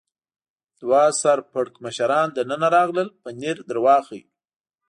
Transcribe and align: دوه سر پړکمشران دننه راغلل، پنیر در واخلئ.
دوه 0.81 1.01
سر 1.21 1.37
پړکمشران 1.51 2.27
دننه 2.35 2.67
راغلل، 2.75 3.09
پنیر 3.23 3.57
در 3.67 3.77
واخلئ. 3.85 4.21